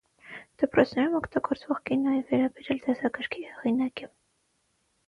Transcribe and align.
Դպրոցներում 0.61 1.17
օգտագործվող 1.19 1.83
կինոյի 1.91 2.25
վերաբերյալ 2.33 2.83
դասագրքի 2.89 3.47
հեղինակ 3.53 4.05
է։ 4.09 4.13